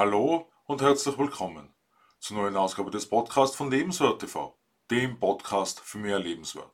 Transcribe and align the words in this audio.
Hallo 0.00 0.48
und 0.64 0.80
herzlich 0.80 1.18
willkommen 1.18 1.74
zur 2.20 2.38
neuen 2.38 2.56
Ausgabe 2.56 2.90
des 2.90 3.06
Podcasts 3.06 3.54
von 3.54 3.70
Lebenswert 3.70 4.18
TV, 4.18 4.56
dem 4.90 5.20
Podcast 5.20 5.80
für 5.80 5.98
mehr 5.98 6.18
Lebenswert. 6.18 6.72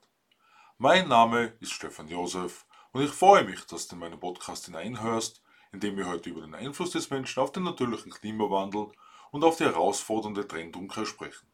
Mein 0.77 1.09
Name 1.09 1.51
ist 1.59 1.73
Stefan 1.73 2.07
Josef 2.07 2.65
und 2.93 3.01
ich 3.01 3.11
freue 3.11 3.43
mich, 3.43 3.65
dass 3.65 3.89
du 3.89 3.95
in 3.95 3.99
meinen 3.99 4.17
Podcast 4.17 4.67
hineinhörst, 4.67 5.41
in 5.73 5.81
dem 5.81 5.97
wir 5.97 6.07
heute 6.07 6.29
über 6.29 6.39
den 6.39 6.55
Einfluss 6.55 6.91
des 6.91 7.09
Menschen 7.09 7.43
auf 7.43 7.51
den 7.51 7.63
natürlichen 7.63 8.13
Klimawandel 8.13 8.93
und 9.31 9.43
auf 9.43 9.57
die 9.57 9.65
herausfordernde 9.65 10.47
Trendumkehr 10.47 11.05
sprechen. 11.05 11.49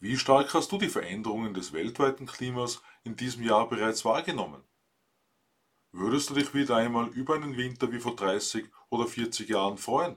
Wie 0.00 0.18
stark 0.18 0.52
hast 0.54 0.72
du 0.72 0.78
die 0.78 0.88
Veränderungen 0.88 1.54
des 1.54 1.72
weltweiten 1.72 2.26
Klimas 2.26 2.82
in 3.04 3.14
diesem 3.14 3.44
Jahr 3.44 3.68
bereits 3.68 4.04
wahrgenommen? 4.04 4.64
Würdest 5.94 6.30
du 6.30 6.34
dich 6.34 6.54
wieder 6.54 6.76
einmal 6.76 7.08
über 7.08 7.34
einen 7.34 7.58
Winter 7.58 7.92
wie 7.92 8.00
vor 8.00 8.16
30 8.16 8.66
oder 8.88 9.06
40 9.06 9.46
Jahren 9.50 9.76
freuen? 9.76 10.16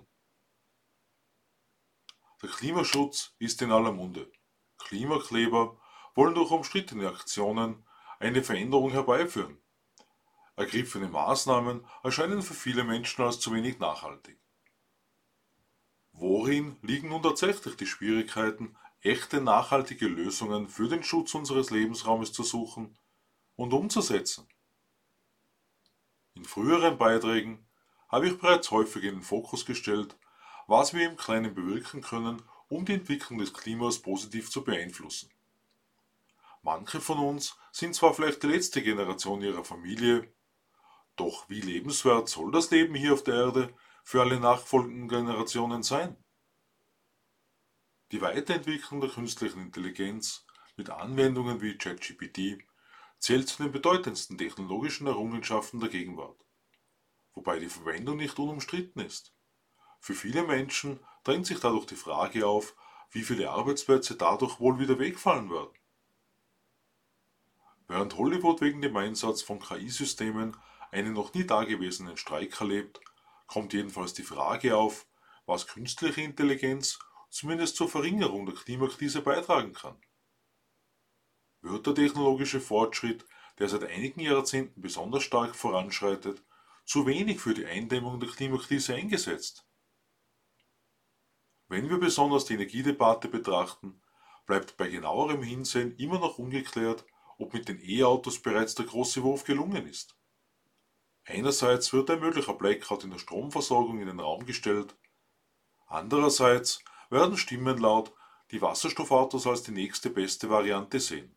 Der 2.42 2.50
Klimaschutz 2.50 3.36
ist 3.40 3.62
in 3.62 3.74
aller 3.74 3.92
Munde. 3.92 4.32
Klimakleber 4.78 5.78
wollen 6.16 6.34
durch 6.34 6.52
umstrittene 6.52 7.10
Aktionen 7.10 7.86
eine 8.20 8.42
Veränderung 8.42 8.92
herbeiführen. 8.92 9.62
Ergriffene 10.56 11.10
Maßnahmen 11.10 11.86
erscheinen 12.04 12.42
für 12.42 12.54
viele 12.54 12.86
Menschen 12.86 13.26
als 13.26 13.42
zu 13.42 13.54
wenig 13.54 13.78
nachhaltig. 13.78 14.40
Worin 16.14 16.78
liegen 16.84 17.10
nun 17.10 17.22
tatsächlich 17.22 17.76
die 17.76 17.86
Schwierigkeiten, 17.86 18.78
echte 19.02 19.42
nachhaltige 19.42 20.08
Lösungen 20.08 20.70
für 20.70 20.88
den 20.88 21.04
Schutz 21.04 21.36
unseres 21.36 21.70
Lebensraumes 21.70 22.32
zu 22.32 22.44
suchen 22.44 22.98
und 23.58 23.74
umzusetzen? 23.74 24.48
In 26.36 26.44
früheren 26.46 26.98
Beiträgen 26.98 27.66
habe 28.10 28.28
ich 28.28 28.38
bereits 28.38 28.70
häufig 28.70 29.04
in 29.04 29.16
den 29.16 29.24
Fokus 29.24 29.66
gestellt, 29.66 30.16
was 30.68 30.94
wir 30.94 31.10
im 31.10 31.18
Kleinen 31.18 31.56
bewirken 31.56 32.02
können, 32.02 32.42
um 32.68 32.86
die 32.86 32.94
Entwicklung 32.94 33.40
des 33.40 33.54
Klimas 33.54 34.00
positiv 34.00 34.50
zu 34.52 34.64
beeinflussen. 34.64 35.30
Manche 36.62 37.00
von 37.00 37.20
uns 37.20 37.58
sind 37.72 37.96
zwar 37.96 38.14
vielleicht 38.14 38.44
die 38.44 38.48
letzte 38.48 38.82
Generation 38.82 39.42
ihrer 39.42 39.64
Familie, 39.64 40.34
doch 41.16 41.48
wie 41.50 41.62
lebenswert 41.62 42.28
soll 42.28 42.52
das 42.52 42.72
Leben 42.72 42.96
hier 42.96 43.14
auf 43.14 43.24
der 43.24 43.36
Erde 43.36 43.74
für 44.04 44.22
alle 44.22 44.40
nachfolgenden 44.40 45.08
Generationen 45.08 45.84
sein? 45.84 46.18
Die 48.12 48.22
Weiterentwicklung 48.22 49.00
der 49.00 49.10
künstlichen 49.10 49.62
Intelligenz 49.62 50.46
mit 50.76 50.90
Anwendungen 50.90 51.62
wie 51.62 51.78
ChatGPT 51.78 52.64
zählt 53.20 53.48
zu 53.48 53.64
den 53.64 53.72
bedeutendsten 53.72 54.38
technologischen 54.38 55.08
Errungenschaften 55.08 55.80
der 55.80 55.90
Gegenwart, 55.90 56.38
wobei 57.34 57.60
die 57.60 57.70
Verwendung 57.70 58.18
nicht 58.18 58.38
unumstritten 58.38 59.02
ist. 59.02 59.34
Für 60.00 60.14
viele 60.14 60.44
Menschen 60.44 61.00
drängt 61.24 61.48
sich 61.48 61.60
dadurch 61.60 61.86
die 61.86 61.96
Frage 61.96 62.46
auf, 62.46 62.76
wie 63.12 63.24
viele 63.24 63.50
Arbeitsplätze 63.50 64.16
dadurch 64.16 64.60
wohl 64.60 64.80
wieder 64.80 65.00
wegfallen 65.00 65.50
werden. 65.50 65.74
Während 67.88 68.18
Hollywood 68.18 68.62
wegen 68.62 68.82
dem 68.82 68.96
Einsatz 68.98 69.42
von 69.42 69.60
KI-Systemen 69.60 70.58
einen 70.92 71.14
noch 71.14 71.34
nie 71.34 71.46
dagewesenen 71.46 72.18
Streik 72.18 72.60
erlebt, 72.60 73.00
kommt 73.48 73.74
jedenfalls 73.74 74.14
die 74.14 74.24
Frage 74.24 74.76
auf, 74.76 75.06
was 75.46 75.68
künstliche 75.68 76.22
Intelligenz 76.22 77.00
zumindest 77.30 77.76
zur 77.76 77.90
Verringerung 77.90 78.46
der 78.46 78.56
Klimakrise 78.56 79.22
beitragen 79.22 79.74
kann 79.74 79.98
wird 81.66 81.88
der 81.88 81.96
technologische 81.96 82.62
Fortschritt, 82.62 83.26
der 83.60 83.68
seit 83.70 83.84
einigen 83.84 84.22
Jahrzehnten 84.22 84.82
besonders 84.82 85.24
stark 85.24 85.56
voranschreitet, 85.56 86.44
zu 86.86 87.08
wenig 87.08 87.40
für 87.40 87.54
die 87.54 87.66
Eindämmung 87.66 88.20
der 88.20 88.30
Klimakrise 88.30 88.94
eingesetzt. 88.94 89.66
Wenn 91.68 91.90
wir 91.90 91.98
besonders 91.98 92.46
die 92.46 92.54
Energiedebatte 92.54 93.28
betrachten, 93.28 94.02
bleibt 94.46 94.78
bei 94.78 94.88
genauerem 94.88 95.42
Hinsehen 95.42 95.96
immer 95.98 96.20
noch 96.20 96.38
ungeklärt, 96.38 97.04
ob 97.40 97.54
mit 97.54 97.68
den 97.68 97.80
E-Autos 97.82 98.40
bereits 98.40 98.76
der 98.76 98.86
große 98.86 99.24
Wurf 99.24 99.44
gelungen 99.44 99.88
ist. 99.88 100.16
Einerseits 101.26 101.92
wird 101.92 102.12
ein 102.12 102.20
möglicher 102.20 102.54
Blackout 102.54 103.04
in 103.04 103.10
der 103.10 103.18
Stromversorgung 103.18 104.00
in 104.00 104.08
den 104.08 104.20
Raum 104.20 104.46
gestellt, 104.46 104.96
andererseits 105.88 106.84
werden 107.10 107.38
Stimmen 107.38 107.80
laut, 107.80 108.14
die 108.52 108.62
Wasserstoffautos 108.62 109.48
als 109.48 109.64
die 109.64 109.72
nächste 109.72 110.12
beste 110.12 110.52
Variante 110.52 111.00
sehen. 111.00 111.35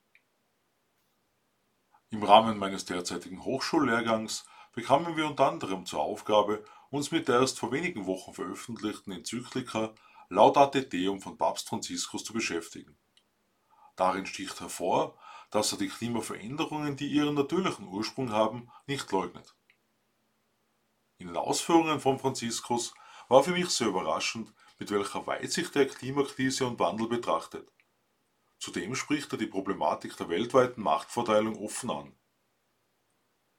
Im 2.10 2.22
Rahmen 2.22 2.56
meines 2.56 2.86
derzeitigen 2.86 3.44
Hochschullehrgangs 3.44 4.46
bekamen 4.74 5.16
wir 5.16 5.26
unter 5.26 5.46
anderem 5.48 5.84
zur 5.84 6.00
Aufgabe, 6.00 6.64
uns 6.88 7.10
mit 7.10 7.28
der 7.28 7.40
erst 7.40 7.58
vor 7.58 7.70
wenigen 7.70 8.06
Wochen 8.06 8.32
veröffentlichten 8.32 9.12
Enzyklika 9.12 9.92
Laudate 10.30 10.84
Deum 10.84 11.20
von 11.20 11.36
Papst 11.36 11.68
Franziskus 11.68 12.24
zu 12.24 12.32
beschäftigen. 12.32 12.96
Darin 13.96 14.24
sticht 14.24 14.60
hervor, 14.60 15.18
dass 15.50 15.72
er 15.72 15.78
die 15.78 15.88
Klimaveränderungen, 15.88 16.96
die 16.96 17.08
ihren 17.08 17.34
natürlichen 17.34 17.88
Ursprung 17.88 18.32
haben, 18.32 18.70
nicht 18.86 19.10
leugnet. 19.12 19.54
In 21.18 21.26
den 21.26 21.36
Ausführungen 21.36 22.00
von 22.00 22.18
Franziskus 22.18 22.94
war 23.28 23.42
für 23.42 23.50
mich 23.50 23.68
sehr 23.68 23.88
überraschend, 23.88 24.54
mit 24.78 24.90
welcher 24.90 25.26
Weitsicht 25.26 25.76
er 25.76 25.86
Klimakrise 25.86 26.66
und 26.66 26.78
Wandel 26.78 27.08
betrachtet. 27.08 27.70
Zudem 28.58 28.94
spricht 28.94 29.32
er 29.32 29.38
die 29.38 29.46
Problematik 29.46 30.16
der 30.16 30.28
weltweiten 30.28 30.82
Machtverteilung 30.82 31.56
offen 31.62 31.90
an. 31.90 32.16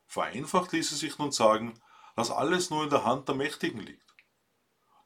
Vereinfacht 0.06 0.72
ließe 0.74 0.96
sich 0.96 1.18
nun 1.18 1.32
sagen, 1.32 1.80
dass 2.16 2.32
alles 2.32 2.70
nur 2.70 2.84
in 2.84 2.90
der 2.90 3.06
Hand 3.06 3.28
der 3.28 3.36
Mächtigen 3.36 3.80
liegt. 3.80 4.14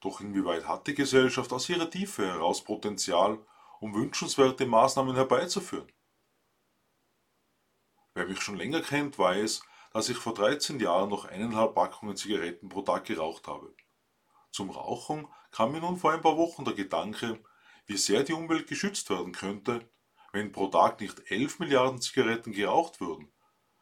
Doch 0.00 0.20
inwieweit 0.20 0.66
hat 0.66 0.86
die 0.86 0.94
Gesellschaft 0.94 1.52
aus 1.52 1.68
ihrer 1.68 1.88
Tiefe 1.88 2.26
heraus 2.26 2.64
Potenzial, 2.64 3.38
um 3.80 3.94
wünschenswerte 3.94 4.66
Maßnahmen 4.66 5.14
herbeizuführen? 5.14 5.90
Wer 8.14 8.26
mich 8.26 8.40
schon 8.40 8.56
länger 8.56 8.80
kennt, 8.80 9.18
weiß, 9.18 9.62
dass 9.92 10.08
ich 10.08 10.16
vor 10.16 10.34
13 10.34 10.80
Jahren 10.80 11.08
noch 11.08 11.24
eineinhalb 11.24 11.74
Packungen 11.74 12.16
Zigaretten 12.16 12.68
pro 12.68 12.82
Tag 12.82 13.04
geraucht 13.04 13.46
habe. 13.46 13.74
Zum 14.50 14.70
Rauchen 14.70 15.28
kam 15.50 15.72
mir 15.72 15.80
nun 15.80 15.98
vor 15.98 16.12
ein 16.12 16.20
paar 16.20 16.36
Wochen 16.36 16.64
der 16.64 16.74
Gedanke, 16.74 17.42
wie 17.86 17.96
sehr 17.96 18.22
die 18.22 18.32
Umwelt 18.32 18.66
geschützt 18.66 19.10
werden 19.10 19.32
könnte, 19.32 19.88
wenn 20.32 20.52
pro 20.52 20.68
Tag 20.68 21.00
nicht 21.00 21.30
11 21.30 21.58
Milliarden 21.60 22.00
Zigaretten 22.00 22.52
geraucht 22.52 23.00
würden. 23.00 23.32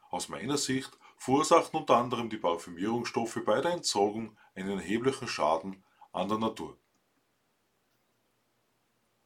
Aus 0.09 0.29
meiner 0.29 0.57
Sicht 0.57 0.91
verursachten 1.17 1.79
unter 1.79 1.97
anderem 1.97 2.29
die 2.29 2.37
Parfümierungsstoffe 2.37 3.39
bei 3.45 3.61
der 3.61 3.71
Entsorgung 3.71 4.37
einen 4.55 4.77
erheblichen 4.77 5.27
Schaden 5.27 5.83
an 6.11 6.29
der 6.29 6.37
Natur. 6.37 6.77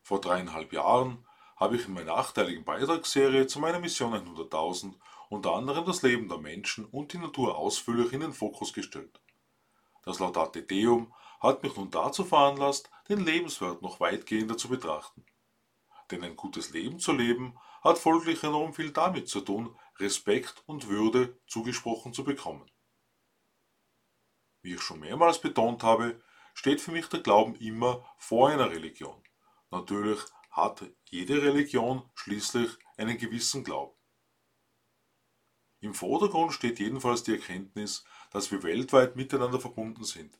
Vor 0.01 0.21
dreieinhalb 0.21 0.71
Jahren 0.71 1.25
habe 1.57 1.75
ich 1.75 1.87
in 1.87 1.93
meiner 1.93 2.15
achteiligen 2.15 2.63
Beitragsserie 2.63 3.47
zu 3.47 3.59
meiner 3.59 3.79
Mission 3.79 4.13
100.000 4.13 4.93
unter 5.29 5.55
anderem 5.55 5.85
das 5.85 6.01
Leben 6.03 6.29
der 6.29 6.37
Menschen 6.37 6.85
und 6.85 7.11
die 7.11 7.17
Natur 7.17 7.57
ausführlich 7.57 8.13
in 8.13 8.21
den 8.21 8.31
Fokus 8.31 8.71
gestellt. 8.71 9.19
Das 10.07 10.19
Laudate 10.19 10.63
Deum 10.63 11.13
hat 11.41 11.63
mich 11.63 11.75
nun 11.75 11.91
dazu 11.91 12.23
veranlasst, 12.23 12.89
den 13.09 13.25
Lebenswert 13.25 13.81
noch 13.81 13.99
weitgehender 13.99 14.55
zu 14.55 14.69
betrachten. 14.69 15.25
Denn 16.09 16.23
ein 16.23 16.37
gutes 16.37 16.69
Leben 16.69 16.97
zu 16.97 17.11
leben 17.11 17.59
hat 17.81 17.97
folglich 17.97 18.41
enorm 18.41 18.73
viel 18.73 18.91
damit 18.91 19.27
zu 19.27 19.41
tun, 19.41 19.77
Respekt 19.97 20.63
und 20.65 20.87
Würde 20.87 21.37
zugesprochen 21.45 22.13
zu 22.13 22.23
bekommen. 22.23 22.71
Wie 24.61 24.75
ich 24.75 24.81
schon 24.81 25.01
mehrmals 25.01 25.41
betont 25.41 25.83
habe, 25.83 26.21
steht 26.53 26.79
für 26.79 26.93
mich 26.93 27.09
der 27.09 27.19
Glauben 27.19 27.55
immer 27.55 28.09
vor 28.17 28.47
einer 28.47 28.71
Religion. 28.71 29.21
Natürlich 29.71 30.21
hat 30.51 30.85
jede 31.09 31.41
Religion 31.41 32.09
schließlich 32.15 32.77
einen 32.95 33.17
gewissen 33.17 33.65
Glauben. 33.65 33.96
Im 35.79 35.93
Vordergrund 35.93 36.53
steht 36.53 36.79
jedenfalls 36.79 37.23
die 37.23 37.33
Erkenntnis, 37.33 38.03
dass 38.31 38.51
wir 38.51 38.63
weltweit 38.63 39.15
miteinander 39.15 39.59
verbunden 39.59 40.03
sind. 40.03 40.39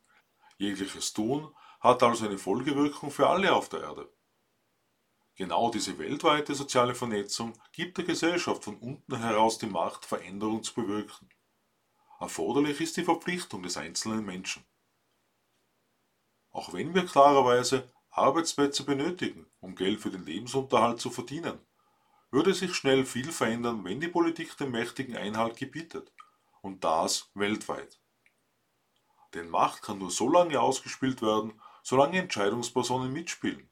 Jegliches 0.57 1.13
Tun 1.13 1.53
hat 1.79 2.01
also 2.01 2.25
eine 2.25 2.39
Folgewirkung 2.39 3.11
für 3.11 3.29
alle 3.29 3.53
auf 3.53 3.69
der 3.69 3.81
Erde. 3.81 4.11
Genau 5.35 5.69
diese 5.69 5.99
weltweite 5.99 6.55
soziale 6.55 6.95
Vernetzung 6.95 7.53
gibt 7.71 7.99
der 7.99 8.05
Gesellschaft 8.05 8.63
von 8.63 8.77
unten 8.77 9.17
heraus 9.17 9.59
die 9.59 9.67
Macht, 9.67 10.03
Veränderung 10.03 10.63
zu 10.63 10.73
bewirken. 10.73 11.29
Erforderlich 12.19 12.81
ist 12.81 12.97
die 12.97 13.03
Verpflichtung 13.03 13.61
des 13.61 13.77
einzelnen 13.77 14.25
Menschen. 14.25 14.65
Auch 16.49 16.73
wenn 16.73 16.95
wir 16.95 17.05
klarerweise 17.05 17.93
Arbeitsplätze 18.09 18.83
benötigen, 18.83 19.45
um 19.59 19.75
Geld 19.75 19.99
für 19.99 20.09
den 20.09 20.25
Lebensunterhalt 20.25 20.99
zu 20.99 21.11
verdienen, 21.11 21.59
würde 22.37 22.53
sich 22.53 22.75
schnell 22.75 23.03
viel 23.03 23.31
verändern, 23.31 23.83
wenn 23.83 23.99
die 23.99 24.09
Politik 24.09 24.55
den 24.57 24.69
Mächtigen 24.69 25.17
Einhalt 25.17 25.57
gebietet. 25.57 26.11
Und 26.61 26.83
das 26.83 27.31
weltweit. 27.33 27.99
Denn 29.33 29.49
Macht 29.49 29.81
kann 29.81 29.97
nur 29.97 30.11
so 30.11 30.29
lange 30.29 30.61
ausgespielt 30.61 31.23
werden, 31.23 31.59
solange 31.81 32.19
Entscheidungspersonen 32.19 33.11
mitspielen. 33.11 33.67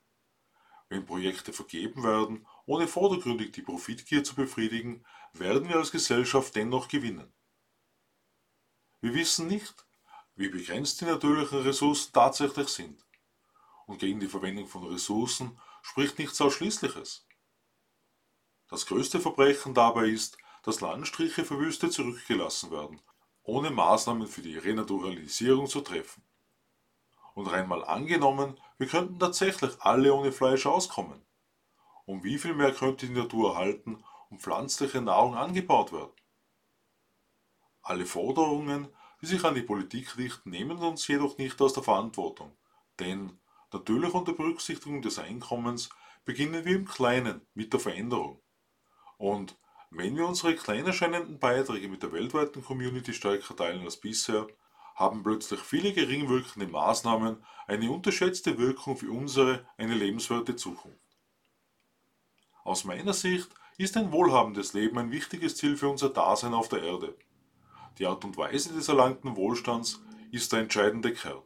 Wenn 0.89 1.05
Projekte 1.05 1.53
vergeben 1.53 2.03
werden, 2.03 2.47
ohne 2.65 2.87
vordergründig 2.87 3.51
die 3.51 3.61
Profitgier 3.61 4.23
zu 4.23 4.33
befriedigen, 4.33 5.05
werden 5.33 5.69
wir 5.69 5.75
als 5.75 5.91
Gesellschaft 5.91 6.55
dennoch 6.55 6.87
gewinnen. 6.87 7.31
Wir 8.99 9.13
wissen 9.13 9.45
nicht, 9.45 9.75
wie 10.35 10.49
begrenzt 10.49 11.01
die 11.01 11.05
natürlichen 11.05 11.59
Ressourcen 11.59 12.13
tatsächlich 12.13 12.69
sind. 12.69 13.05
Und 13.85 13.99
gegen 13.99 14.19
die 14.19 14.27
Verwendung 14.27 14.65
von 14.65 14.87
Ressourcen 14.87 15.59
spricht 15.83 16.17
nichts 16.17 16.41
Ausschließliches. 16.41 17.27
Das 18.67 18.85
größte 18.87 19.19
Verbrechen 19.19 19.73
dabei 19.73 20.07
ist, 20.07 20.37
dass 20.63 20.81
Landstriche 20.81 21.45
verwüstet 21.45 21.93
zurückgelassen 21.93 22.71
werden, 22.71 22.99
ohne 23.43 23.69
Maßnahmen 23.69 24.27
für 24.27 24.41
die 24.41 24.57
Renaturalisierung 24.57 25.67
zu 25.67 25.81
treffen. 25.81 26.23
Und 27.35 27.47
rein 27.47 27.67
mal 27.67 27.83
angenommen, 27.83 28.59
wir 28.77 28.87
könnten 28.87 29.19
tatsächlich 29.19 29.79
alle 29.81 30.13
ohne 30.13 30.31
Fleisch 30.31 30.65
auskommen. 30.65 31.23
Um 32.05 32.23
wie 32.23 32.39
viel 32.39 32.55
mehr 32.55 32.73
könnte 32.73 33.07
die 33.07 33.13
Natur 33.13 33.51
erhalten 33.51 34.03
und 34.29 34.41
pflanzliche 34.41 35.01
Nahrung 35.01 35.35
angebaut 35.35 35.91
werden? 35.91 36.13
Alle 37.81 38.05
Forderungen, 38.07 38.87
die 39.21 39.27
sich 39.27 39.43
an 39.43 39.53
die 39.53 39.61
Politik 39.61 40.17
richten, 40.17 40.49
nehmen 40.49 40.77
uns 40.79 41.07
jedoch 41.07 41.37
nicht 41.37 41.61
aus 41.61 41.73
der 41.73 41.83
Verantwortung, 41.83 42.57
denn 42.99 43.39
natürlich 43.71 44.13
unter 44.13 44.33
Berücksichtigung 44.33 45.03
des 45.03 45.19
Einkommens 45.19 45.89
beginnen 46.23 46.65
wir 46.65 46.75
im 46.77 46.85
Kleinen 46.85 47.45
mit 47.53 47.71
der 47.73 47.79
Veränderung. 47.79 48.41
Und 49.17 49.57
wenn 49.89 50.15
wir 50.15 50.27
unsere 50.27 50.55
klein 50.55 50.85
erscheinenden 50.85 51.39
Beiträge 51.39 51.87
mit 51.87 52.03
der 52.03 52.11
weltweiten 52.11 52.63
Community 52.63 53.13
stärker 53.13 53.55
teilen 53.55 53.81
als 53.81 53.97
bisher, 53.97 54.47
haben 54.95 55.23
plötzlich 55.23 55.59
viele 55.59 55.93
gering 55.93 56.29
wirkende 56.29 56.67
Maßnahmen 56.67 57.43
eine 57.67 57.91
unterschätzte 57.91 58.57
Wirkung 58.57 58.97
für 58.97 59.11
unsere 59.11 59.65
eine 59.77 59.93
lebenswerte 59.93 60.55
Zukunft. 60.55 60.99
Aus 62.63 62.83
meiner 62.83 63.13
Sicht 63.13 63.49
ist 63.77 63.97
ein 63.97 64.11
wohlhabendes 64.11 64.73
Leben 64.73 64.97
ein 64.97 65.11
wichtiges 65.11 65.57
Ziel 65.57 65.77
für 65.77 65.89
unser 65.89 66.09
Dasein 66.09 66.53
auf 66.53 66.69
der 66.69 66.81
Erde. 66.81 67.15
Die 67.99 68.05
Art 68.05 68.23
und 68.25 68.37
Weise 68.37 68.73
des 68.73 68.87
erlangten 68.87 69.35
Wohlstands 69.35 70.01
ist 70.31 70.51
der 70.51 70.59
entscheidende 70.59 71.13
Kern. 71.13 71.43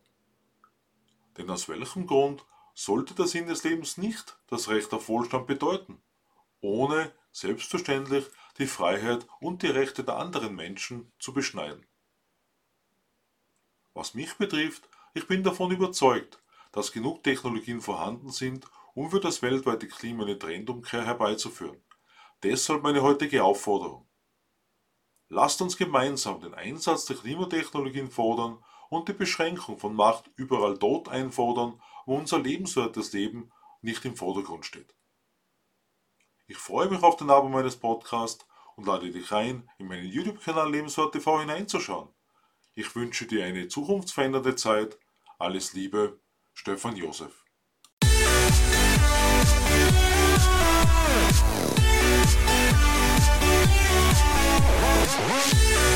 Denn 1.37 1.49
aus 1.49 1.67
welchem 1.69 2.07
Grund 2.07 2.45
sollte 2.73 3.13
der 3.13 3.27
Sinn 3.27 3.47
des 3.47 3.63
Lebens 3.63 3.97
nicht 3.97 4.37
das 4.47 4.69
Recht 4.69 4.93
auf 4.93 5.09
Wohlstand 5.09 5.47
bedeuten, 5.47 6.01
ohne 6.61 7.11
selbstverständlich 7.31 8.25
die 8.57 8.67
Freiheit 8.67 9.27
und 9.39 9.63
die 9.63 9.67
Rechte 9.67 10.03
der 10.03 10.17
anderen 10.17 10.55
Menschen 10.55 11.11
zu 11.19 11.33
beschneiden? 11.33 11.85
Was 13.93 14.13
mich 14.13 14.33
betrifft, 14.35 14.87
ich 15.13 15.27
bin 15.27 15.43
davon 15.43 15.71
überzeugt, 15.71 16.41
dass 16.71 16.91
genug 16.91 17.23
Technologien 17.23 17.81
vorhanden 17.81 18.29
sind, 18.29 18.65
um 18.93 19.09
für 19.09 19.19
das 19.19 19.41
weltweite 19.41 19.87
Klima 19.87 20.23
eine 20.23 20.37
Trendumkehr 20.37 21.05
herbeizuführen. 21.05 21.81
Deshalb 22.43 22.83
meine 22.83 23.01
heutige 23.01 23.43
Aufforderung. 23.43 24.07
Lasst 25.27 25.61
uns 25.61 25.77
gemeinsam 25.77 26.41
den 26.41 26.53
Einsatz 26.53 27.05
der 27.05 27.17
Klimatechnologien 27.17 28.09
fordern 28.09 28.63
und 28.89 29.07
die 29.07 29.13
Beschränkung 29.13 29.77
von 29.77 29.95
Macht 29.95 30.29
überall 30.35 30.77
dort 30.77 31.09
einfordern, 31.09 31.81
wo 32.05 32.15
unser 32.15 32.39
lebenswertes 32.39 33.13
Leben 33.13 33.51
nicht 33.81 34.03
im 34.05 34.15
Vordergrund 34.15 34.65
steht. 34.65 34.95
Ich 36.51 36.57
freue 36.57 36.89
mich 36.89 37.03
auf 37.03 37.15
den 37.15 37.29
Abend 37.29 37.51
meines 37.51 37.75
Podcasts 37.75 38.43
und 38.75 38.87
lade 38.87 39.11
dich 39.11 39.31
ein, 39.31 39.69
in 39.77 39.85
meinen 39.85 40.07
YouTube-Kanal 40.07 40.71
Lebenswert 40.71 41.13
TV 41.13 41.41
hineinzuschauen. 41.41 42.09
Ich 42.73 42.95
wünsche 42.95 43.27
dir 43.27 43.45
eine 43.45 43.67
zukunftsverändernde 43.67 44.55
Zeit. 44.55 44.97
Alles 45.37 45.73
Liebe, 45.73 46.19
Stefan 46.55 46.95
Josef. 46.95 47.45
What? 55.27 55.88